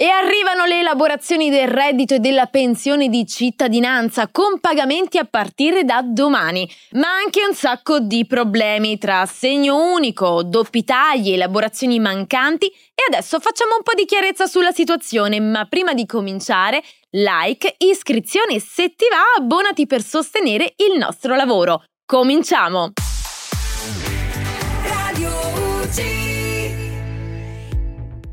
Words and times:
E 0.00 0.06
arrivano 0.10 0.64
le 0.64 0.78
elaborazioni 0.78 1.50
del 1.50 1.66
reddito 1.66 2.14
e 2.14 2.18
della 2.20 2.46
pensione 2.46 3.08
di 3.08 3.26
cittadinanza 3.26 4.28
con 4.28 4.60
pagamenti 4.60 5.18
a 5.18 5.26
partire 5.28 5.82
da 5.82 6.02
domani, 6.04 6.70
ma 6.92 7.08
anche 7.08 7.44
un 7.44 7.52
sacco 7.52 7.98
di 7.98 8.24
problemi 8.24 8.96
tra 8.96 9.22
assegno 9.22 9.92
unico, 9.92 10.44
doppi 10.44 10.84
tagli, 10.84 11.32
elaborazioni 11.32 11.98
mancanti 11.98 12.66
e 12.66 13.02
adesso 13.08 13.40
facciamo 13.40 13.74
un 13.74 13.82
po' 13.82 13.94
di 13.94 14.04
chiarezza 14.04 14.46
sulla 14.46 14.70
situazione, 14.70 15.40
ma 15.40 15.64
prima 15.64 15.94
di 15.94 16.06
cominciare, 16.06 16.80
like, 17.10 17.74
iscrizione 17.78 18.60
se 18.60 18.94
ti 18.94 19.06
va, 19.10 19.42
abbonati 19.42 19.88
per 19.88 20.04
sostenere 20.04 20.74
il 20.76 20.96
nostro 20.96 21.34
lavoro. 21.34 21.82
Cominciamo! 22.06 22.92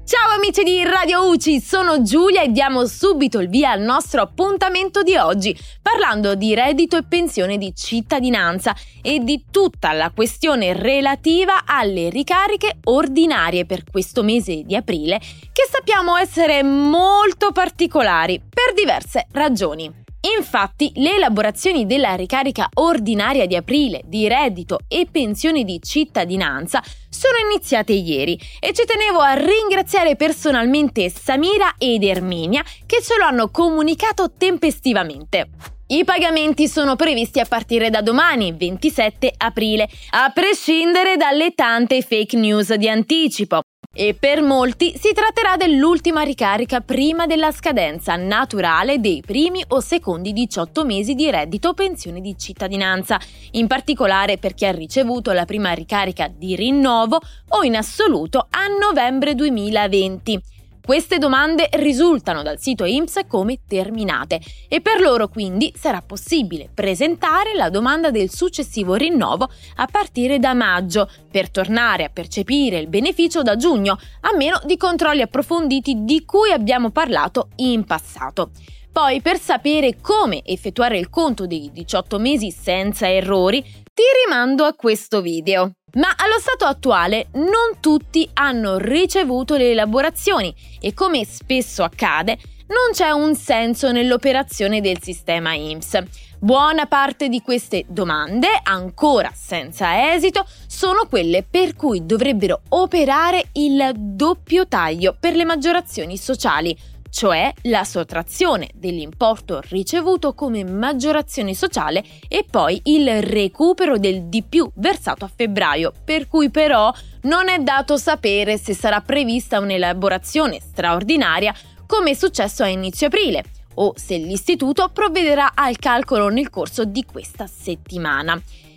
Ciao 0.07 0.35
amici 0.35 0.61
di 0.61 0.83
Radio 0.83 1.27
UCI, 1.29 1.59
sono 1.59 2.03
Giulia 2.03 2.43
e 2.43 2.51
diamo 2.51 2.85
subito 2.85 3.39
il 3.39 3.49
via 3.49 3.71
al 3.71 3.81
nostro 3.81 4.21
appuntamento 4.21 5.01
di 5.01 5.15
oggi, 5.15 5.57
parlando 5.81 6.35
di 6.35 6.53
reddito 6.53 6.95
e 6.95 7.03
pensione 7.03 7.57
di 7.57 7.73
cittadinanza 7.73 8.75
e 9.01 9.17
di 9.23 9.45
tutta 9.49 9.93
la 9.93 10.11
questione 10.11 10.73
relativa 10.73 11.63
alle 11.65 12.11
ricariche 12.11 12.77
ordinarie 12.83 13.65
per 13.65 13.83
questo 13.89 14.21
mese 14.21 14.61
di 14.61 14.75
aprile, 14.75 15.17
che 15.51 15.67
sappiamo 15.67 16.15
essere 16.17 16.61
molto 16.61 17.51
particolari 17.51 18.39
per 18.39 18.75
diverse 18.75 19.25
ragioni. 19.31 20.04
Infatti, 20.37 20.91
le 20.95 21.15
elaborazioni 21.15 21.85
della 21.85 22.15
ricarica 22.15 22.67
ordinaria 22.75 23.45
di 23.45 23.55
aprile 23.55 24.01
di 24.05 24.27
reddito 24.27 24.79
e 24.87 25.07
pensione 25.11 25.63
di 25.63 25.79
cittadinanza 25.83 26.81
sono 27.09 27.35
iniziate 27.49 27.93
ieri 27.93 28.39
e 28.59 28.73
ci 28.73 28.85
tenevo 28.85 29.19
a 29.19 29.33
ringraziare 29.33 30.15
personalmente 30.15 31.09
Samira 31.09 31.75
ed 31.77 32.03
Erminia 32.03 32.63
che 32.85 33.01
ce 33.03 33.17
lo 33.17 33.25
hanno 33.25 33.49
comunicato 33.51 34.31
tempestivamente. 34.35 35.49
I 35.87 36.03
pagamenti 36.03 36.67
sono 36.67 36.95
previsti 36.95 37.39
a 37.39 37.45
partire 37.45 37.91
da 37.91 38.01
domani, 38.01 38.51
27 38.57 39.31
aprile, 39.37 39.87
a 40.11 40.31
prescindere 40.33 41.15
dalle 41.15 41.53
tante 41.53 42.01
fake 42.01 42.35
news 42.35 42.73
di 42.73 42.89
anticipo. 42.89 43.61
E 43.97 44.13
per 44.13 44.41
molti 44.41 44.93
si 44.97 45.13
tratterà 45.13 45.55
dell'ultima 45.55 46.21
ricarica 46.23 46.81
prima 46.81 47.25
della 47.25 47.53
scadenza 47.53 48.17
naturale 48.17 48.99
dei 48.99 49.23
primi 49.25 49.63
o 49.69 49.79
secondi 49.79 50.33
18 50.33 50.83
mesi 50.83 51.13
di 51.13 51.31
reddito 51.31 51.69
o 51.69 51.73
pensione 51.73 52.19
di 52.19 52.37
cittadinanza, 52.37 53.17
in 53.51 53.67
particolare 53.67 54.37
per 54.37 54.53
chi 54.53 54.65
ha 54.65 54.71
ricevuto 54.71 55.31
la 55.31 55.45
prima 55.45 55.71
ricarica 55.71 56.27
di 56.27 56.57
rinnovo 56.57 57.21
o 57.51 57.63
in 57.63 57.77
assoluto 57.77 58.47
a 58.49 58.67
novembre 58.67 59.33
2020. 59.33 60.54
Queste 60.85 61.17
domande 61.17 61.67
risultano 61.71 62.43
dal 62.43 62.59
sito 62.59 62.85
IMSS 62.85 63.21
come 63.27 63.61
terminate 63.67 64.39
e 64.69 64.81
per 64.81 65.01
loro 65.01 65.29
quindi 65.29 65.73
sarà 65.75 66.03
possibile 66.03 66.69
presentare 66.71 67.55
la 67.55 67.71
domanda 67.71 68.11
del 68.11 68.29
successivo 68.29 68.93
rinnovo 68.93 69.49
a 69.77 69.87
partire 69.87 70.37
da 70.37 70.53
maggio 70.53 71.09
per 71.31 71.49
tornare 71.49 72.03
a 72.03 72.09
percepire 72.09 72.77
il 72.77 72.87
beneficio 72.87 73.41
da 73.41 73.55
giugno, 73.55 73.97
a 74.21 74.35
meno 74.37 74.61
di 74.63 74.77
controlli 74.77 75.23
approfonditi 75.23 76.03
di 76.03 76.23
cui 76.23 76.51
abbiamo 76.51 76.91
parlato 76.91 77.49
in 77.55 77.83
passato. 77.83 78.51
Poi, 78.91 79.21
per 79.21 79.39
sapere 79.39 79.97
come 79.99 80.43
effettuare 80.45 80.99
il 80.99 81.09
conto 81.09 81.47
dei 81.47 81.71
18 81.73 82.19
mesi 82.19 82.51
senza 82.51 83.09
errori, 83.09 83.59
ti 83.61 84.03
rimando 84.23 84.65
a 84.65 84.75
questo 84.75 85.21
video. 85.21 85.71
Ma 85.95 86.13
allo 86.17 86.39
stato 86.39 86.65
attuale 86.65 87.27
non 87.33 87.79
tutti 87.79 88.29
hanno 88.33 88.77
ricevuto 88.77 89.55
le 89.55 89.71
elaborazioni 89.71 90.53
e 90.81 90.93
come 90.93 91.23
spesso 91.23 91.83
accade 91.83 92.37
non 92.67 92.91
c'è 92.91 93.11
un 93.11 93.33
senso 93.33 93.91
nell'operazione 93.93 94.81
del 94.81 95.01
sistema 95.01 95.53
IMSS. 95.53 96.03
Buona 96.39 96.85
parte 96.85 97.29
di 97.29 97.41
queste 97.41 97.85
domande, 97.87 98.47
ancora 98.63 99.31
senza 99.33 100.13
esito, 100.13 100.45
sono 100.67 101.05
quelle 101.07 101.45
per 101.49 101.75
cui 101.75 102.05
dovrebbero 102.05 102.61
operare 102.69 103.45
il 103.53 103.91
doppio 103.95 104.67
taglio 104.67 105.15
per 105.17 105.33
le 105.33 105.45
maggiorazioni 105.45 106.17
sociali, 106.17 106.77
cioè 107.15 107.53
la 107.61 107.85
sottrazione 107.85 108.71
dell'importo 108.73 109.61
ricevuto 109.69 110.33
come 110.33 110.65
maggiorazione 110.65 111.53
sociale 111.53 112.03
e 112.27 112.45
poi 112.49 112.81
il 112.83 113.23
recupero 113.23 113.97
del 113.97 114.23
di 114.23 114.43
più 114.43 114.69
versato 114.75 115.23
a 115.23 115.31
febbraio, 115.33 115.93
per 116.03 116.27
cui 116.27 116.49
però 116.49 116.93
non 117.21 117.47
è 117.47 117.59
dato 117.59 117.95
sapere 117.95 118.57
se 118.57 118.73
sarà 118.73 118.99
prevista 118.99 119.59
un'elaborazione 119.59 120.59
straordinaria 120.59 121.55
come 121.87 122.11
è 122.11 122.13
successo 122.15 122.63
a 122.63 122.67
inizio 122.67 123.07
aprile 123.07 123.45
o 123.75 123.93
se 123.95 124.17
l'istituto 124.17 124.89
provvederà 124.89 125.53
al 125.55 125.77
calcolo 125.77 126.27
nel 126.27 126.49
corso 126.49 126.83
di 126.83 127.05
questa 127.05 127.47
settimana. 127.47 128.33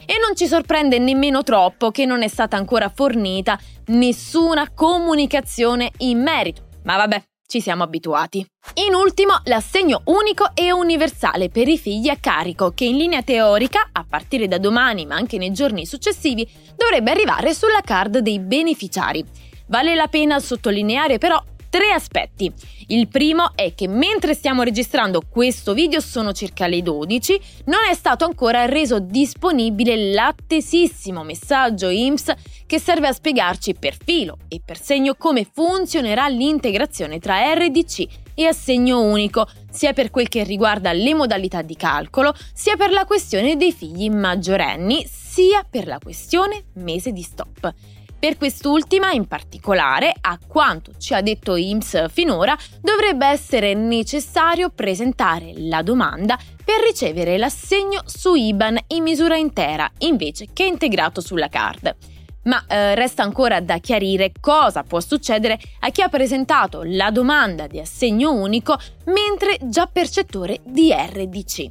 E 0.06 0.15
non 0.25 0.37
ci 0.37 0.47
sorprende 0.47 1.00
nemmeno 1.00 1.43
troppo 1.43 1.91
che 1.91 2.06
non 2.06 2.22
è 2.22 2.28
stata 2.28 2.56
ancora 2.56 2.88
fornita 2.88 3.59
nessuna 3.87 4.71
comunicazione 4.72 5.91
in 5.98 6.22
merito. 6.22 6.69
Ma 6.84 6.97
vabbè, 6.97 7.22
ci 7.48 7.62
siamo 7.62 7.82
abituati. 7.82 8.47
In 8.86 8.94
ultimo, 8.94 9.41
l'assegno 9.44 10.03
unico 10.04 10.50
e 10.54 10.70
universale 10.70 11.48
per 11.48 11.66
i 11.66 11.78
figli 11.78 12.10
a 12.10 12.19
carico, 12.20 12.72
che 12.72 12.84
in 12.84 12.98
linea 12.98 13.22
teorica, 13.22 13.88
a 13.91 14.04
partire 14.06 14.47
da 14.47 14.59
domani 14.59 15.06
ma 15.06 15.14
anche 15.14 15.38
nei 15.38 15.53
giorni 15.53 15.86
successivi, 15.86 16.47
dovrebbe 16.76 17.10
arrivare 17.10 17.54
sulla 17.54 17.81
card 17.82 18.19
dei 18.19 18.38
beneficiari. 18.38 19.25
Vale 19.69 19.94
la 19.94 20.09
pena 20.09 20.38
sottolineare 20.38 21.16
però 21.16 21.42
tre 21.70 21.91
aspetti. 21.91 22.53
Il 22.88 23.09
primo 23.09 23.53
è 23.54 23.75
che 23.75 23.88
mentre 23.88 24.34
stiamo 24.34 24.62
registrando 24.62 25.22
questo 25.28 25.75
video 25.75 26.00
sono 26.00 26.32
circa 26.32 26.66
le 26.66 26.83
12, 26.83 27.41
non 27.66 27.80
è 27.91 27.95
stato 27.95 28.24
ancora 28.24 28.65
reso 28.66 28.98
disponibile 28.98 30.12
l'attesissimo 30.12 31.22
messaggio 31.22 31.89
IMSS 31.89 32.33
che 32.68 32.78
serve 32.78 33.09
a 33.09 33.12
spiegarci 33.15 33.74
per 33.74 33.97
filo 33.97 34.36
e 34.47 34.60
per 34.62 34.78
segno 34.78 35.15
come 35.15 35.48
funzionerà 35.50 36.28
l'integrazione 36.28 37.18
tra 37.18 37.54
RDC 37.54 38.06
e 38.34 38.44
assegno 38.44 39.00
unico, 39.00 39.48
sia 39.70 39.94
per 39.94 40.10
quel 40.10 40.28
che 40.28 40.44
riguarda 40.44 40.92
le 40.92 41.15
modalità 41.15 41.62
di 41.62 41.74
calcolo, 41.76 42.34
sia 42.53 42.76
per 42.76 42.91
la 42.91 43.06
questione 43.06 43.56
dei 43.56 43.72
figli 43.72 44.10
maggiorenni, 44.10 45.06
sia 45.10 45.65
per 45.68 45.86
la 45.86 45.98
questione 45.98 46.66
mese 46.74 47.10
di 47.10 47.22
stop. 47.22 47.74
Per 48.18 48.36
quest'ultima, 48.36 49.12
in 49.12 49.26
particolare, 49.26 50.12
a 50.21 50.38
quanto 50.47 50.92
ci 50.98 51.14
ha 51.14 51.22
detto 51.22 51.56
IMSS 51.56 52.10
finora, 52.10 52.54
dovrebbe 52.82 53.28
essere 53.28 53.72
necessario 53.72 54.68
presentare 54.68 55.53
la 55.56 55.80
domanda 55.80 56.36
per 56.62 56.82
ricevere 56.84 57.38
l'assegno 57.38 58.03
su 58.04 58.34
IBAN 58.34 58.76
in 58.88 59.04
misura 59.04 59.36
intera 59.36 59.91
invece 60.00 60.48
che 60.53 60.64
integrato 60.64 61.22
sulla 61.22 61.48
card. 61.48 62.17
Ma 62.48 62.65
eh, 62.66 62.95
resta 62.95 63.22
ancora 63.22 63.60
da 63.60 63.78
chiarire 63.78 64.33
cosa 64.41 64.83
può 64.83 64.98
succedere 65.00 65.59
a 65.80 65.91
chi 65.91 66.03
ha 66.03 66.09
presentato 66.09 66.83
la 66.84 67.10
domanda 67.10 67.66
di 67.66 67.78
assegno 67.78 68.33
unico 68.33 68.77
mentre 69.04 69.59
già 69.62 69.86
percettore 69.86 70.60
di 70.65 70.92
RDC. 70.92 71.68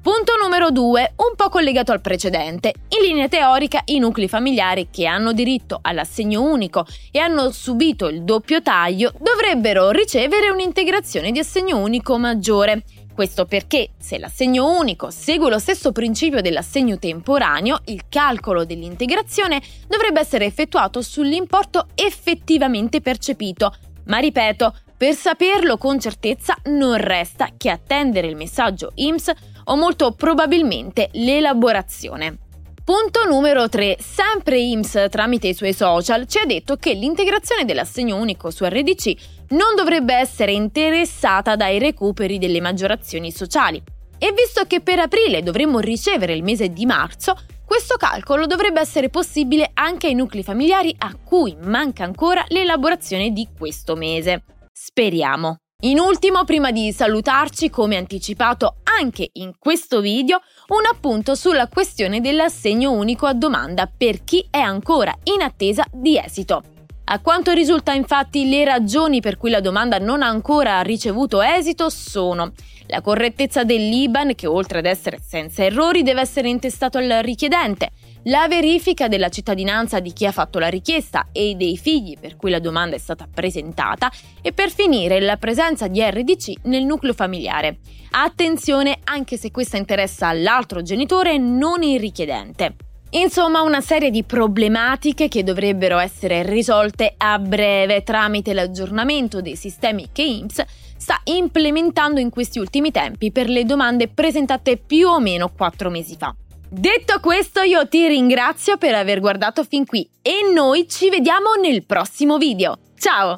Punto 0.00 0.32
numero 0.40 0.70
2, 0.70 1.12
un 1.16 1.34
po' 1.36 1.48
collegato 1.48 1.92
al 1.92 2.00
precedente. 2.00 2.72
In 2.88 3.06
linea 3.06 3.28
teorica, 3.28 3.82
i 3.86 3.98
nuclei 3.98 4.28
familiari 4.28 4.88
che 4.90 5.06
hanno 5.06 5.32
diritto 5.32 5.80
all'assegno 5.82 6.40
unico 6.40 6.86
e 7.10 7.18
hanno 7.18 7.50
subito 7.50 8.06
il 8.06 8.22
doppio 8.22 8.62
taglio 8.62 9.12
dovrebbero 9.18 9.90
ricevere 9.90 10.50
un'integrazione 10.50 11.30
di 11.30 11.40
assegno 11.40 11.78
unico 11.78 12.16
maggiore. 12.16 12.84
Questo 13.18 13.46
perché 13.46 13.88
se 13.98 14.16
l'assegno 14.16 14.78
unico 14.78 15.10
segue 15.10 15.50
lo 15.50 15.58
stesso 15.58 15.90
principio 15.90 16.40
dell'assegno 16.40 17.00
temporaneo, 17.00 17.80
il 17.86 18.02
calcolo 18.08 18.64
dell'integrazione 18.64 19.60
dovrebbe 19.88 20.20
essere 20.20 20.44
effettuato 20.44 21.02
sull'importo 21.02 21.88
effettivamente 21.96 23.00
percepito. 23.00 23.74
Ma 24.04 24.18
ripeto, 24.18 24.72
per 24.96 25.14
saperlo 25.14 25.78
con 25.78 25.98
certezza 25.98 26.56
non 26.66 26.96
resta 26.96 27.48
che 27.56 27.70
attendere 27.70 28.28
il 28.28 28.36
messaggio 28.36 28.92
IMSS 28.94 29.32
o 29.64 29.74
molto 29.74 30.12
probabilmente 30.12 31.08
l'elaborazione. 31.14 32.47
Punto 32.88 33.26
numero 33.28 33.68
3. 33.68 33.98
Sempre 34.00 34.58
IMSS 34.58 35.08
tramite 35.10 35.48
i 35.48 35.52
suoi 35.52 35.74
social 35.74 36.26
ci 36.26 36.38
ha 36.38 36.46
detto 36.46 36.76
che 36.76 36.94
l'integrazione 36.94 37.66
dell'assegno 37.66 38.16
unico 38.16 38.50
su 38.50 38.64
RDC 38.64 39.14
non 39.48 39.74
dovrebbe 39.76 40.14
essere 40.14 40.52
interessata 40.52 41.54
dai 41.54 41.78
recuperi 41.78 42.38
delle 42.38 42.62
maggiorazioni 42.62 43.30
sociali. 43.30 43.76
E 44.16 44.32
visto 44.32 44.64
che 44.64 44.80
per 44.80 45.00
aprile 45.00 45.42
dovremmo 45.42 45.80
ricevere 45.80 46.32
il 46.32 46.42
mese 46.42 46.70
di 46.70 46.86
marzo, 46.86 47.36
questo 47.62 47.96
calcolo 47.98 48.46
dovrebbe 48.46 48.80
essere 48.80 49.10
possibile 49.10 49.70
anche 49.74 50.06
ai 50.06 50.14
nuclei 50.14 50.42
familiari 50.42 50.96
a 50.96 51.14
cui 51.22 51.54
manca 51.60 52.04
ancora 52.04 52.42
l'elaborazione 52.48 53.32
di 53.32 53.48
questo 53.54 53.96
mese. 53.96 54.44
Speriamo. 54.72 55.58
In 55.82 56.00
ultimo, 56.00 56.42
prima 56.42 56.72
di 56.72 56.90
salutarci, 56.90 57.70
come 57.70 57.94
anticipato 57.94 58.78
anche 58.82 59.30
in 59.34 59.52
questo 59.60 60.00
video, 60.00 60.40
un 60.70 60.84
appunto 60.92 61.36
sulla 61.36 61.68
questione 61.68 62.20
dell'assegno 62.20 62.90
unico 62.90 63.26
a 63.26 63.32
domanda 63.32 63.86
per 63.86 64.24
chi 64.24 64.44
è 64.50 64.58
ancora 64.58 65.16
in 65.22 65.40
attesa 65.40 65.84
di 65.92 66.18
esito. 66.18 66.64
A 67.04 67.20
quanto 67.20 67.52
risulta 67.52 67.92
infatti 67.92 68.48
le 68.48 68.64
ragioni 68.64 69.20
per 69.20 69.36
cui 69.36 69.50
la 69.50 69.60
domanda 69.60 69.98
non 69.98 70.20
ha 70.20 70.26
ancora 70.26 70.82
ricevuto 70.82 71.40
esito 71.42 71.90
sono 71.90 72.54
la 72.88 73.00
correttezza 73.00 73.64
dell'IBAN 73.64 74.34
che 74.34 74.46
oltre 74.46 74.78
ad 74.78 74.86
essere 74.86 75.18
senza 75.24 75.64
errori 75.64 76.02
deve 76.02 76.20
essere 76.20 76.48
intestato 76.48 76.98
al 76.98 77.20
richiedente, 77.22 77.90
la 78.24 78.46
verifica 78.48 79.08
della 79.08 79.28
cittadinanza 79.28 80.00
di 80.00 80.12
chi 80.12 80.26
ha 80.26 80.32
fatto 80.32 80.58
la 80.58 80.68
richiesta 80.68 81.28
e 81.32 81.54
dei 81.54 81.76
figli 81.76 82.16
per 82.18 82.36
cui 82.36 82.50
la 82.50 82.58
domanda 82.58 82.96
è 82.96 82.98
stata 82.98 83.28
presentata 83.32 84.10
e 84.42 84.52
per 84.52 84.70
finire 84.70 85.20
la 85.20 85.36
presenza 85.36 85.86
di 85.86 86.02
RDC 86.02 86.64
nel 86.64 86.84
nucleo 86.84 87.12
familiare. 87.12 87.78
Attenzione 88.10 88.98
anche 89.04 89.36
se 89.36 89.50
questa 89.50 89.76
interessa 89.76 90.32
l'altro 90.32 90.82
genitore 90.82 91.38
non 91.38 91.82
il 91.82 92.00
richiedente. 92.00 92.74
Insomma, 93.10 93.62
una 93.62 93.80
serie 93.80 94.10
di 94.10 94.22
problematiche 94.22 95.28
che 95.28 95.42
dovrebbero 95.42 95.98
essere 95.98 96.42
risolte 96.42 97.14
a 97.16 97.38
breve 97.38 98.02
tramite 98.02 98.52
l'aggiornamento 98.52 99.40
dei 99.40 99.56
sistemi 99.56 100.08
che 100.12 100.22
IMSS 100.22 100.64
sta 101.08 101.20
implementando 101.24 102.20
in 102.20 102.28
questi 102.28 102.58
ultimi 102.58 102.90
tempi 102.90 103.32
per 103.32 103.48
le 103.48 103.64
domande 103.64 104.08
presentate 104.08 104.76
più 104.76 105.08
o 105.08 105.18
meno 105.20 105.48
quattro 105.48 105.88
mesi 105.88 106.16
fa. 106.18 106.36
Detto 106.68 107.18
questo 107.20 107.62
io 107.62 107.88
ti 107.88 108.06
ringrazio 108.06 108.76
per 108.76 108.94
aver 108.94 109.20
guardato 109.20 109.64
fin 109.64 109.86
qui 109.86 110.06
e 110.20 110.52
noi 110.52 110.86
ci 110.86 111.08
vediamo 111.08 111.54
nel 111.54 111.86
prossimo 111.86 112.36
video. 112.36 112.76
Ciao! 112.98 113.36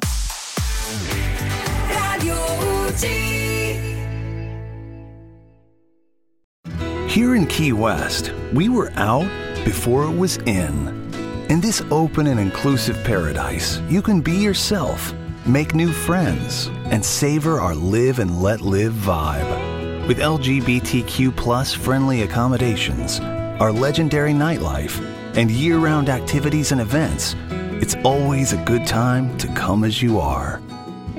Here 7.07 7.35
in 7.35 7.45
Key 7.45 7.71
West, 7.71 8.33
we 8.51 8.67
were 8.67 8.91
out 8.97 9.29
before 9.63 10.03
it 10.11 10.17
was 10.17 10.37
in. 10.45 11.09
In 11.47 11.61
this 11.61 11.81
open 11.89 12.27
and 12.27 12.39
inclusive 12.39 13.01
paradise, 13.05 13.81
you 13.87 14.01
can 14.01 14.19
be 14.19 14.33
yourself, 14.33 15.13
make 15.45 15.73
new 15.73 15.91
friends, 15.91 16.67
and 16.85 17.03
savor 17.03 17.59
our 17.59 17.75
live 17.75 18.19
and 18.19 18.41
let 18.41 18.61
live 18.61 18.93
vibe. 18.93 20.07
With 20.07 20.19
LGBTQ 20.19 21.35
plus 21.35 21.73
friendly 21.73 22.23
accommodations, 22.23 23.19
our 23.59 23.71
legendary 23.71 24.33
nightlife, 24.33 24.99
and 25.35 25.49
year 25.49 25.77
round 25.77 26.09
activities 26.09 26.71
and 26.71 26.81
events, 26.81 27.35
it's 27.81 27.95
always 28.03 28.53
a 28.53 28.63
good 28.65 28.85
time 28.85 29.35
to 29.37 29.47
come 29.53 29.83
as 29.83 30.01
you 30.01 30.19
are. 30.19 30.61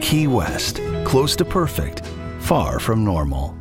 Key 0.00 0.26
West, 0.26 0.80
close 1.04 1.34
to 1.36 1.44
perfect, 1.44 2.04
far 2.40 2.78
from 2.78 3.04
normal. 3.04 3.56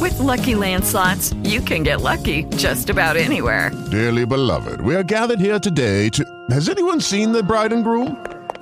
With 0.00 0.18
lucky 0.18 0.54
landslots, 0.54 1.32
you 1.48 1.60
can 1.60 1.82
get 1.82 2.00
lucky 2.00 2.44
just 2.56 2.90
about 2.90 3.16
anywhere. 3.16 3.70
Dearly 3.90 4.24
beloved, 4.26 4.80
we 4.80 4.96
are 4.96 5.02
gathered 5.02 5.40
here 5.40 5.58
today 5.58 6.08
to. 6.10 6.24
Has 6.50 6.68
anyone 6.68 7.00
seen 7.00 7.32
the 7.32 7.42
bride 7.42 7.72
and 7.72 7.84
groom? 7.84 8.16